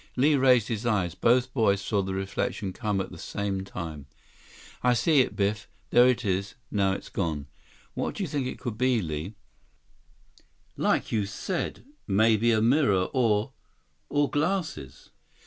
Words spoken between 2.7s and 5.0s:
come at the same time. "I